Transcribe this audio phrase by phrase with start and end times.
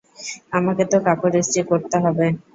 [0.57, 2.25] আমাকে তো কাপড় ইস্ত্রি করতে হবে!